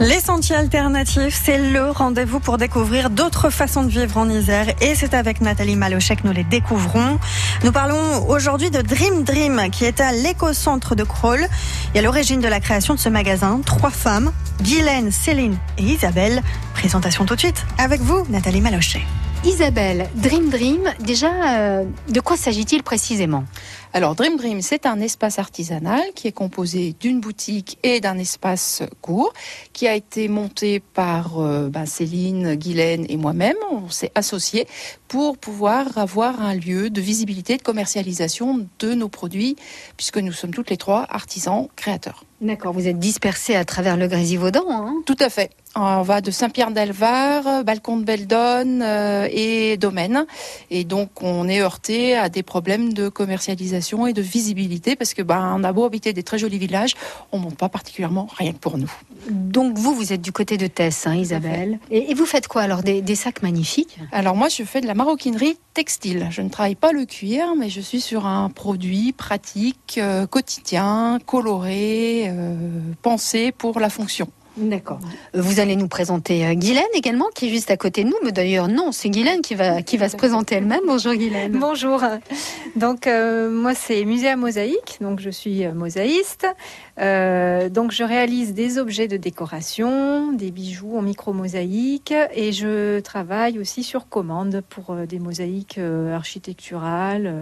[0.00, 4.94] Les sentiers alternatifs, c'est le rendez-vous pour découvrir d'autres façons de vivre en Isère et
[4.94, 7.18] c'est avec Nathalie Malocher que nous les découvrons.
[7.64, 11.44] Nous parlons aujourd'hui de Dream Dream qui est à l'éco-centre de Kroll
[11.96, 13.60] et à l'origine de la création de ce magasin.
[13.66, 14.32] Trois femmes,
[14.62, 16.42] Guylaine, Céline et Isabelle.
[16.74, 19.02] Présentation tout de suite avec vous, Nathalie Malochet.
[19.44, 23.44] Isabelle, Dream Dream, déjà, euh, de quoi s'agit-il précisément?
[23.94, 28.82] Alors Dream Dream, c'est un espace artisanal qui est composé d'une boutique et d'un espace
[29.00, 29.32] court
[29.72, 33.56] qui a été monté par euh, bah, Céline, Guylaine et moi-même.
[33.70, 34.66] On s'est associés
[35.08, 39.56] pour pouvoir avoir un lieu de visibilité, de commercialisation de nos produits
[39.96, 42.24] puisque nous sommes toutes les trois artisans créateurs.
[42.40, 44.62] D'accord, vous êtes dispersés à travers le Grésivaudan.
[44.70, 45.50] Hein Tout à fait.
[45.74, 50.24] On va de Saint-Pierre-d'Alvar, Balcon de Beldonne euh, et Domaine.
[50.70, 55.22] Et donc, on est heurté à des problèmes de commercialisation et de visibilité parce que,
[55.22, 56.94] ben, on a beau habiter des très jolis villages,
[57.32, 58.92] on monte pas particulièrement rien que pour nous.
[59.30, 61.78] Donc, vous, vous êtes du côté de Tess, hein, Isabelle.
[61.90, 63.98] Et, vous faites quoi alors des, sacs magnifiques?
[64.12, 66.28] Alors, moi, je fais de la maroquinerie textile.
[66.30, 71.18] Je ne travaille pas le cuir, mais je suis sur un produit pratique, euh, quotidien,
[71.24, 72.54] coloré, euh,
[73.02, 74.28] pensée pour la fonction.
[74.60, 74.98] D'accord.
[75.34, 78.16] Vous allez nous présenter euh, Guylaine également, qui est juste à côté de nous.
[78.24, 80.80] Mais d'ailleurs, non, c'est Guylaine qui va, qui va se présenter elle-même.
[80.86, 81.52] Bonjour Guylaine.
[81.52, 82.02] Bonjour.
[82.74, 84.98] Donc, euh, moi, c'est Musée à Mosaïque.
[85.00, 86.46] Donc, je suis mosaïste.
[86.96, 92.14] donc, je réalise des objets de décoration, des bijoux en micro-mosaïque.
[92.34, 95.78] Et je travaille aussi sur commande pour des mosaïques
[96.12, 97.32] architecturales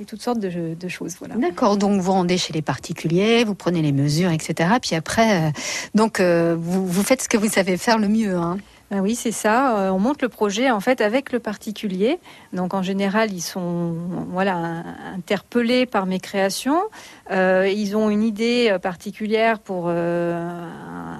[0.00, 1.16] et toutes sortes de, choses.
[1.18, 1.36] Voilà.
[1.36, 4.70] D'accord, donc vous rendez chez les particuliers, vous prenez les mesures, etc.
[4.80, 5.50] Puis après, euh,
[5.94, 8.34] donc euh, vous, faites ce que vous savez faire le mieux.
[8.34, 8.58] Hein.
[8.90, 9.78] Ben oui, c'est ça.
[9.78, 12.18] Euh, on monte le projet en fait avec le particulier.
[12.52, 13.94] Donc en général, ils sont
[14.30, 14.82] voilà
[15.14, 16.82] interpellés par mes créations.
[17.30, 20.68] Euh, ils ont une idée particulière pour euh,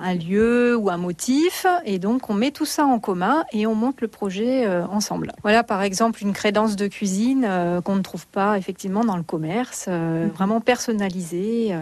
[0.02, 3.76] un lieu ou un motif, et donc on met tout ça en commun et on
[3.76, 5.32] monte le projet ensemble.
[5.42, 7.48] Voilà, par exemple, une crédence de cuisine
[7.84, 11.74] qu'on ne trouve pas effectivement dans le commerce, vraiment personnalisée.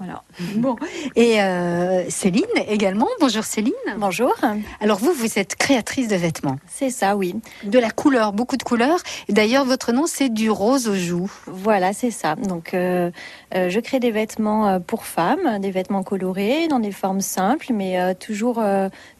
[0.00, 0.22] Voilà.
[0.56, 0.76] Bon.
[1.14, 3.06] Et euh, Céline également.
[3.20, 3.74] Bonjour Céline.
[3.98, 4.32] Bonjour.
[4.80, 6.56] Alors vous, vous êtes créatrice de vêtements.
[6.66, 7.34] C'est ça, oui.
[7.64, 9.00] De la couleur, beaucoup de couleurs.
[9.28, 11.30] D'ailleurs, votre nom, c'est du rose aux joues.
[11.46, 12.34] Voilà, c'est ça.
[12.34, 13.10] Donc, euh,
[13.54, 18.14] euh, je crée des vêtements pour femmes, des vêtements colorés, dans des formes simples, mais
[18.14, 18.64] toujours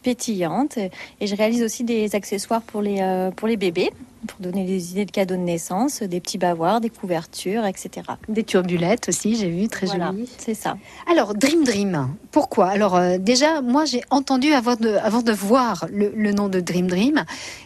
[0.01, 0.79] pétillantes.
[1.19, 3.91] Et je réalise aussi des accessoires pour les, pour les bébés
[4.27, 8.07] pour donner des idées de cadeaux de naissance, des petits bavoirs, des couvertures, etc.
[8.29, 10.13] Des turbulettes aussi, j'ai vu, très voilà.
[10.37, 10.77] C'est ça.
[11.09, 12.67] Alors, Dream Dream, pourquoi?
[12.67, 16.59] Alors, euh, déjà, moi, j'ai entendu avant de, avant de voir le, le nom de
[16.59, 17.23] Dream Dream,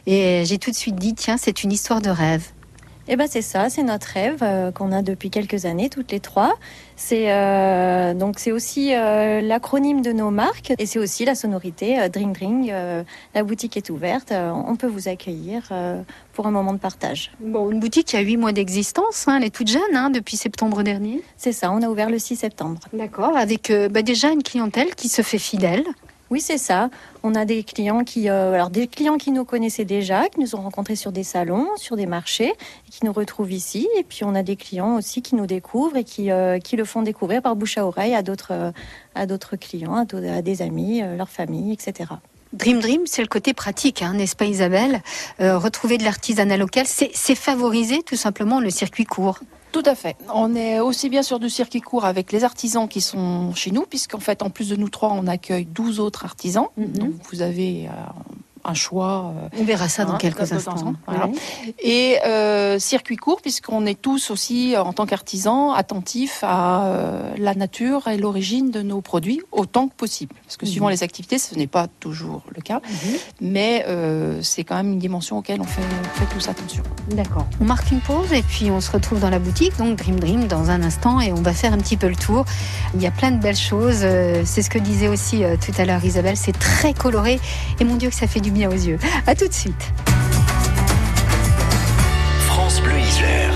[0.07, 2.51] et j'ai tout de suite dit, tiens, c'est une histoire de rêve.
[3.07, 6.19] Eh ben c'est ça, c'est notre rêve euh, qu'on a depuis quelques années toutes les
[6.19, 6.55] trois.
[6.95, 12.09] C'est euh, donc c'est aussi euh, l'acronyme de nos marques et c'est aussi la sonorité
[12.09, 12.65] Dream Dream.
[13.35, 15.71] la boutique est ouverte, on peut vous accueillir
[16.33, 17.31] pour un moment de partage.
[17.39, 20.37] Bon, une boutique qui a huit mois d'existence, hein, elle est toute jeune hein, depuis
[20.37, 21.21] septembre dernier.
[21.37, 22.79] C'est ça, on a ouvert le 6 septembre.
[22.93, 25.83] D'accord, avec bah, déjà une clientèle qui se fait fidèle.
[26.31, 26.89] Oui, c'est ça.
[27.21, 30.55] On a des clients qui, euh, alors des clients qui nous connaissaient déjà, qui nous
[30.55, 33.87] ont rencontrés sur des salons, sur des marchés, et qui nous retrouvent ici.
[33.99, 36.85] Et puis on a des clients aussi qui nous découvrent et qui, euh, qui le
[36.85, 38.71] font découvrir par bouche à oreille à d'autres, euh,
[39.13, 42.09] à d'autres clients, à, des amis, leur famille, etc.
[42.53, 45.01] Dream Dream, c'est le côté pratique, hein, n'est-ce pas Isabelle?
[45.39, 49.39] Retrouver de l'artisanat local, c'est favoriser tout simplement le circuit court.
[49.75, 50.15] Tout à fait.
[50.33, 53.81] On est aussi bien sur du circuit court avec les artisans qui sont chez nous,
[53.81, 56.67] puisqu'en fait, en plus de nous trois, on accueille 12 autres artisans.
[56.77, 56.93] Mhm.
[56.93, 57.91] Donc, vous avez euh,
[58.65, 59.33] un choix.
[59.35, 60.93] Euh, On verra ça dans hein, quelques instants.
[61.79, 67.53] Et euh, circuit court, puisqu'on est tous aussi, en tant qu'artisans, attentifs à euh, la
[67.55, 70.35] nature et l'origine de nos produits autant que possible.
[70.43, 70.93] Parce que suivant mhm.
[70.93, 73.17] les activités, ce n'est pas toujours le cas, mhm.
[73.41, 73.85] mais
[74.41, 76.83] c'est quand même une dimension auquel on fait, on fait tous attention.
[77.11, 77.45] D'accord.
[77.61, 80.47] On marque une pause et puis on se retrouve dans la boutique, donc Dream Dream,
[80.47, 82.45] dans un instant, et on va faire un petit peu le tour.
[82.95, 84.05] Il y a plein de belles choses.
[84.45, 87.39] C'est ce que disait aussi tout à l'heure Isabelle, c'est très coloré.
[87.79, 88.97] Et mon Dieu, que ça fait du aux yeux.
[89.27, 89.91] À tout de suite.
[92.47, 93.53] France Bleu Isère.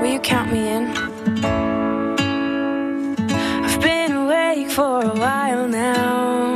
[0.00, 0.86] Will you count me in?
[3.64, 6.46] I've been awake for a while now.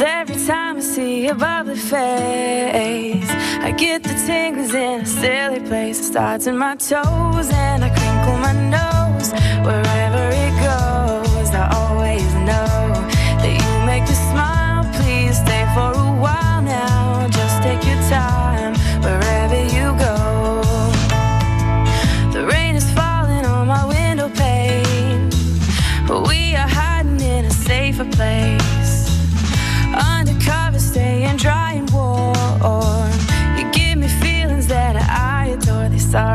[0.00, 0.20] Now.
[0.20, 3.30] every time I see your bubbly face,
[3.66, 6.00] I get the tingles in a silly place.
[6.00, 9.32] It starts in my toes and I crinkle my nose.
[9.66, 11.89] Wherever it goes, I always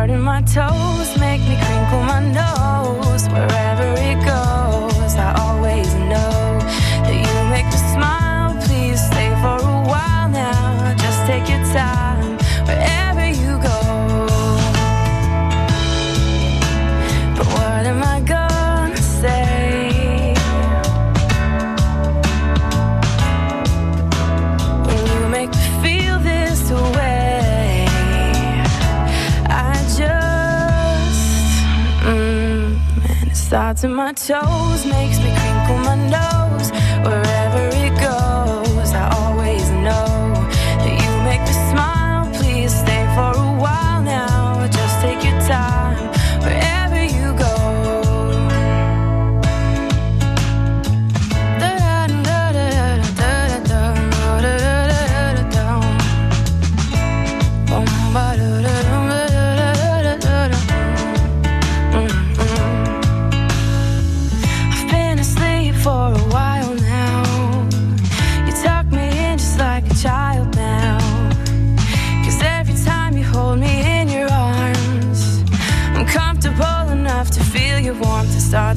[0.06, 2.75] Start my toes, make me crinkle my nose.
[33.84, 36.72] In my toes, makes me crinkle my nose.
[37.04, 37.85] Wherever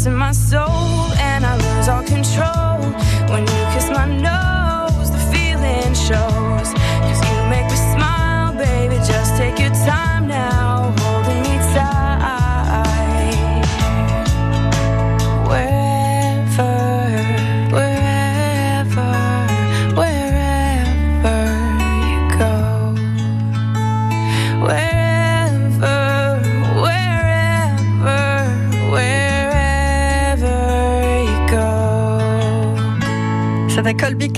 [0.08, 2.81] In my soul, and I lose all control.
[3.31, 6.69] When you kiss my nose, the feeling shows.
[7.06, 8.96] Cause you make me smile, baby.
[9.12, 10.57] Just take your time now,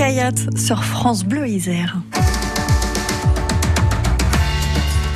[0.01, 1.99] Kayat sur France Bleu Isère.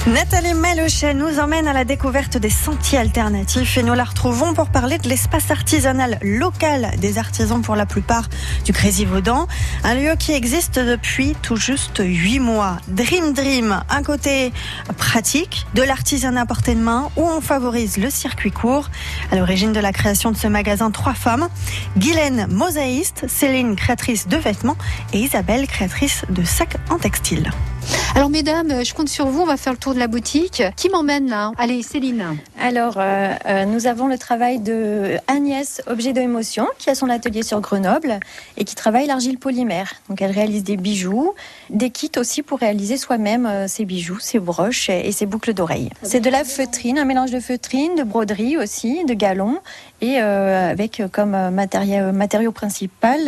[0.07, 4.69] Nathalie Malochet nous emmène à la découverte des sentiers alternatifs et nous la retrouvons pour
[4.69, 8.29] parler de l'espace artisanal local des artisans pour la plupart
[8.67, 9.49] du Crézy Vaudan,
[9.83, 12.77] un lieu qui existe depuis tout juste huit mois.
[12.89, 14.53] Dream Dream, un côté
[14.99, 18.91] pratique de l'artisanat à portée de main où on favorise le circuit court.
[19.33, 21.49] À l'origine de la création de ce magasin, trois femmes,
[21.97, 24.77] Guylaine, mosaïste, Céline, créatrice de vêtements
[25.15, 27.51] et Isabelle, créatrice de sacs en textile.
[28.15, 30.63] Alors mesdames, je compte sur vous, on va faire le tour de la boutique.
[30.77, 31.53] Qui m'emmène là?
[31.59, 32.37] Allez, Céline.
[32.61, 37.43] Alors, euh, euh, nous avons le travail de Agnès Objet d'émotion, qui a son atelier
[37.43, 38.21] sur Grenoble
[38.57, 39.95] et qui travaille l'argile polymère.
[40.09, 41.35] Donc, elle réalise des bijoux,
[41.71, 45.53] des kits aussi pour réaliser soi-même euh, ses bijoux, ses broches et, et ses boucles
[45.53, 45.91] d'oreilles.
[46.03, 49.59] C'est de la feutrine, un mélange de feutrine, de broderie aussi, de galon
[50.01, 53.25] et avec comme matériau, matériau principal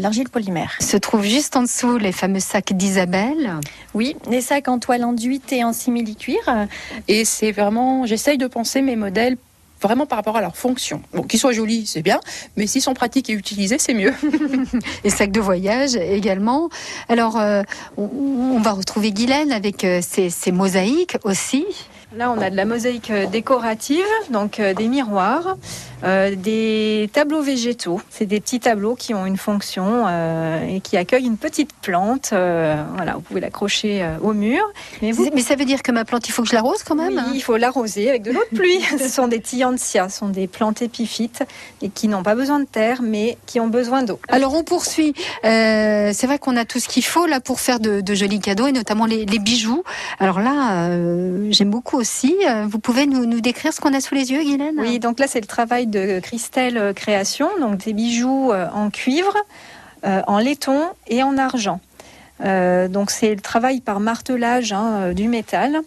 [0.00, 0.76] l'argile polymère.
[0.78, 3.54] Se trouve juste en dessous les fameux sacs d'Isabelle.
[3.94, 6.38] Oui, des sacs en toile enduite et en simili-cuir.
[7.08, 9.36] Et c'est vraiment, j'essaye de penser mes modèles
[9.82, 11.02] vraiment par rapport à leur fonction.
[11.12, 12.20] Bon, qu'ils soient jolis, c'est bien,
[12.56, 14.14] mais s'ils sont pratiques et utilisés, c'est mieux.
[15.04, 16.70] Et sacs de voyage également.
[17.08, 17.62] Alors, euh,
[17.96, 21.66] on, va retrouver Guylaine avec euh, ses, ses mosaïques aussi.
[22.16, 25.56] Là, on a de la mosaïque euh, décorative, donc euh, des miroirs,
[26.04, 28.00] euh, des tableaux végétaux.
[28.10, 32.30] C'est des petits tableaux qui ont une fonction euh, et qui accueillent une petite plante.
[32.32, 34.62] Euh, voilà, vous pouvez l'accrocher au mur.
[35.00, 36.96] Mais vous, Mais ça veut dire que ma plante, il faut que je l'arrose quand
[36.96, 38.80] même oui, hein il faut l'arroser avec de l'eau de pluie.
[38.98, 41.44] ce sont des tillandsia, ce sont des plantes épiphytes
[41.82, 44.18] et qui n'ont pas besoin de terre, mais qui ont besoin d'eau.
[44.28, 45.14] Alors on poursuit.
[45.42, 48.66] C'est vrai qu'on a tout ce qu'il faut là pour faire de, de jolis cadeaux
[48.66, 49.84] et notamment les, les bijoux.
[50.18, 50.90] Alors là,
[51.50, 54.98] j'aime beaucoup Euh, Vous pouvez nous, décrire ce qu'on a sous les yeux, Guylaine Oui,
[54.98, 59.36] donc là, c'est le travail de Christelle euh, Création, donc des bijoux euh, en cuivre,
[60.04, 61.78] en laiton et en argent.
[62.40, 65.80] Donc c'est le travail par martelage hein, du métal.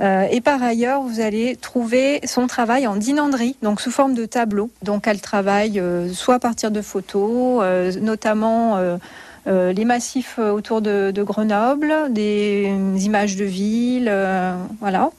[0.00, 4.68] Et par ailleurs, vous allez trouver son travail en dinanderie, donc sous forme de tableau.
[4.82, 5.80] Donc elle travaille
[6.12, 7.62] soit à partir de photos,
[8.00, 8.80] notamment
[9.46, 15.10] les massifs autour de, de Grenoble, des images de ville, euh, voilà.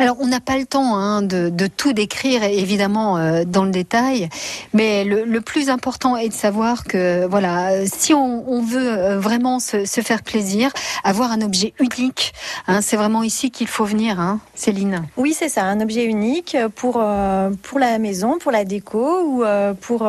[0.00, 4.28] Alors, on n'a pas le temps hein, de, tout décrire, évidemment, euh, dans le détail,
[4.72, 9.58] mais le, plus important est de savoir que, voilà, si on, on veut euh, vraiment
[9.58, 10.70] se, faire plaisir,
[11.02, 12.32] avoir un objet unique,
[12.68, 15.02] hein, c'est vraiment ici qu'il faut venir, hein, Céline.
[15.16, 19.44] Oui, c'est ça, un objet unique pour, euh, pour la maison, pour la déco ou
[19.80, 20.08] pour,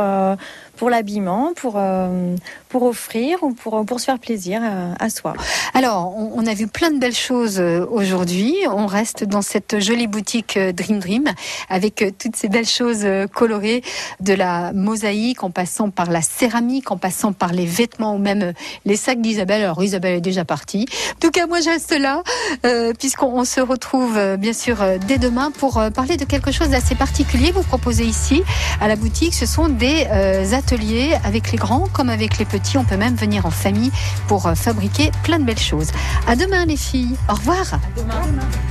[0.80, 2.36] pour l'habillement, pour, euh,
[2.70, 5.34] pour offrir ou pour, pour se faire plaisir à, à soi.
[5.74, 8.56] Alors, on, a vu plein de belles choses euh, aujourd'hui.
[8.72, 11.26] On reste dans cette jolie boutique euh, Dream Dream
[11.68, 13.84] avec euh, toutes ces belles choses euh, colorées,
[14.22, 18.42] de la mosaïque en passant par la céramique, en passant par les vêtements ou même
[18.42, 18.54] euh,
[18.86, 19.64] les sacs d'Isabelle.
[19.64, 20.86] Alors, Isabelle est déjà partie.
[21.18, 22.24] En tout cas, moi, je reste là
[22.66, 26.24] euh, puisqu'on on se retrouve euh, bien sûr euh, dès demain pour euh, parler de
[26.24, 27.52] quelque chose d'assez particulier.
[27.52, 28.44] Vous proposez ici
[28.80, 32.78] à la boutique, ce sont des euh, ateliers avec les grands comme avec les petits.
[32.78, 33.92] On peut même venir en famille
[34.28, 35.92] pour euh, fabriquer plein de belles choses.
[36.28, 37.16] À demain les filles.
[37.28, 37.80] Au revoir.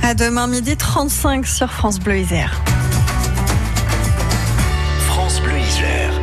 [0.01, 2.61] À demain midi 35 sur France Bleu Isère.
[5.07, 6.18] France Bleu Isère.